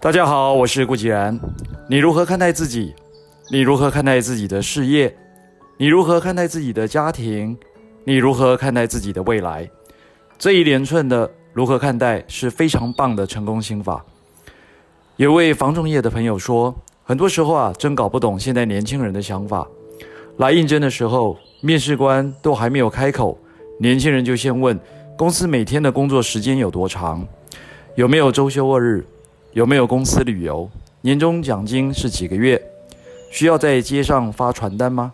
[0.00, 1.38] 大家好，我是顾吉然。
[1.88, 2.94] 你如何看待自己？
[3.50, 5.14] 你如何看待自己的事业？
[5.76, 7.58] 你如何看待自己的家庭？
[8.04, 9.68] 你如何看待自己的未来？
[10.38, 14.04] 这一连串的如何看待是非常棒的成功心法。
[15.16, 16.74] 有位房仲业的朋友说，
[17.08, 19.66] 很多时候啊，真搞不懂现在年轻人的想法。
[20.36, 23.38] 来应征的时候，面试官都还没有开口，
[23.80, 24.78] 年轻人就先问
[25.16, 27.26] 公司每天的工作时间有多长，
[27.94, 29.02] 有没有周休二日。
[29.54, 30.68] 有没有公司旅游？
[31.00, 32.62] 年终奖金是几个月？
[33.32, 35.10] 需要在街上发传单吗？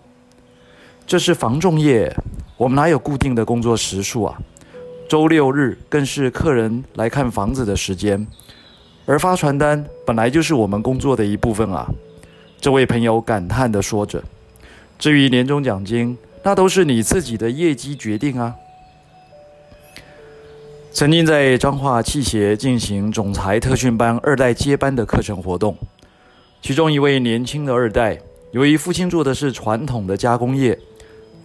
[1.07, 2.13] 这是房仲业，
[2.57, 4.37] 我们哪有固定的工作时数啊？
[5.09, 8.27] 周六日更是客人来看房子的时间，
[9.07, 11.87] 而发传单本来就是我们工作的一部分啊！
[12.61, 14.23] 这位朋友感叹地说着。
[14.99, 18.55] 至于年终奖金，那都是你自己的业绩决定啊。
[20.93, 25.77] 曾经在彰化企协进行总裁特训班二代接班的课程活动，
[26.63, 28.19] 其中一位年轻的二代，
[28.53, 30.79] 由于父亲做的是传统的加工业，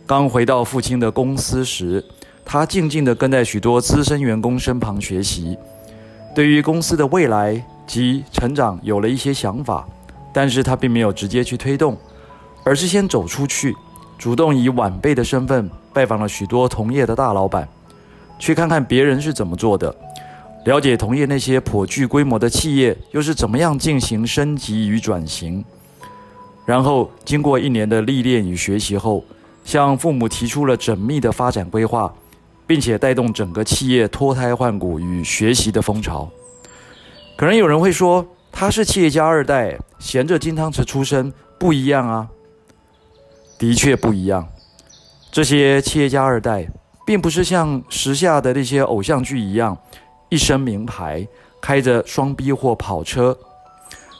[0.06, 2.06] 刚回到父亲的公司时，
[2.46, 5.58] 他静静地跟在许多资深员工身旁学习，
[6.36, 9.88] 对于公司的未来及成长有了一些想法，
[10.32, 11.98] 但是他并没有直接去推动，
[12.64, 13.76] 而是先走出去，
[14.18, 17.68] 主动以晚辈的身份拜访了许多同业的大老板。
[18.38, 19.94] 去看看别人是怎么做的，
[20.64, 25.64] 了解同业那些颇具规模的企业又是怎么样进行升级与转型。
[26.66, 29.26] 然后经过一年的历练与学习后，
[29.66, 32.14] 向父母提出了缜密的发展规划，
[32.70, 36.30] 并且带动整个企业脱胎换骨与学习的风潮。
[37.36, 42.30] 可能有人会说，他是企业家二代，衔着金汤匙出身，不一样啊。
[43.58, 44.48] 的确不一样，
[45.32, 46.70] 这些企业家二代。
[47.08, 49.76] 并不是像时下的那些偶像剧一样，
[50.30, 51.28] 一身名牌，
[51.60, 53.36] 开着双 B 或跑车。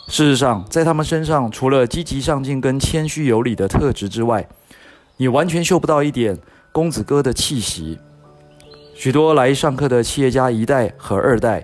[0.08, 4.50] 事实上，在他们身上，除了积极上进跟谦虚有礼的特质之外，
[5.18, 6.36] 你完全嗅不到一点
[6.72, 8.00] 公子哥的气息。
[9.00, 11.64] 许多来上课的企业家一代和二代，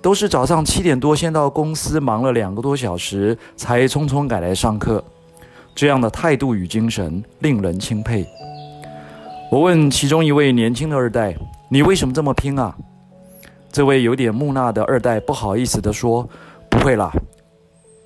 [0.00, 5.04] 都是早上七点多先到公司忙了两个多小时，才匆匆赶来上课。
[5.74, 8.26] 这样的态度与精神，令人钦佩。
[9.50, 11.36] 我问其中一位年轻的二代
[11.68, 12.74] ：“你为什么这么拼啊？”
[13.70, 16.26] 这位有点木讷的二代不好意思地说
[16.70, 17.12] ：“不会啦，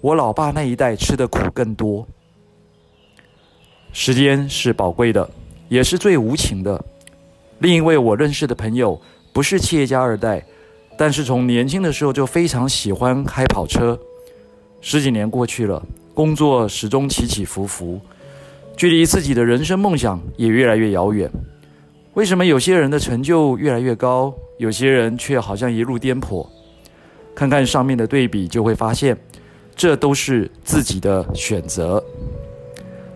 [0.00, 2.04] 我老爸那一代吃的苦更多。”
[3.94, 5.30] 时间是宝贵的，
[5.68, 6.84] 也是最无情的。
[7.58, 9.00] 另一位我认识的朋友
[9.32, 10.44] 不是企业家二代，
[10.98, 13.98] 但是从年轻的时候就非常喜欢开跑车。
[14.80, 18.00] 十几年过去了，工作始终起起伏伏。
[18.76, 21.30] 距离自己的人生梦想也越来越遥远。
[22.12, 26.46] 为什么有些人的成就越来越高，有些人却好像一路颠簸？
[27.34, 29.16] 看看上面的对比，就会发现，
[29.74, 32.02] 这都是自己的选择。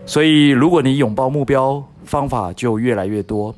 [0.07, 3.55] 所以，如果你拥抱目标，方法就越来越多；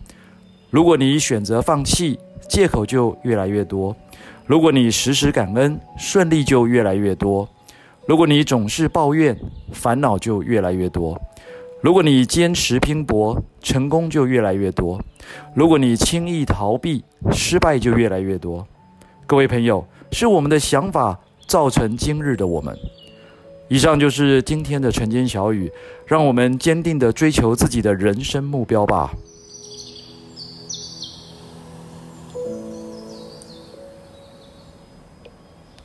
[0.72, 2.18] 如果你选择放弃，
[2.48, 3.94] 借口就越来越多；
[4.46, 7.46] 如果你时时感恩，顺利就越来越多；
[8.08, 9.38] 如果你总是抱怨，
[9.74, 11.20] 烦恼就越来越多。
[11.82, 14.98] 如果你坚持拼搏，成功就越来越多；
[15.54, 18.66] 如果你轻易逃避，失败就越来越多。
[19.26, 22.74] 各位朋友，是我们的想法造成今日的我们。
[23.68, 25.70] 以上就是今天的晨间小语，
[26.06, 29.12] 让我们坚定地追求自己的人生目标吧。